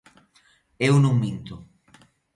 Eu 0.87 0.93
non 1.03 1.19
minto. 1.23 1.55